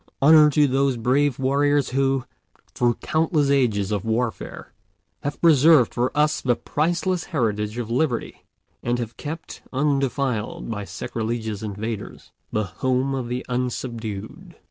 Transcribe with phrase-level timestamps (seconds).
[0.19, 2.25] Honor to those brave warriors who,
[2.73, 4.73] through countless ages of warfare,
[5.21, 8.43] have preserved for us the priceless heritage of liberty,
[8.81, 14.55] and have kept undefiled by sacrilegious invaders the home of the unsubdued.